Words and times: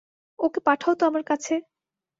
ওকে 0.39 0.59
পাঠাও 0.65 0.93
তো 0.95 1.03
আমার 1.05 1.23
কাছে। 1.23 1.53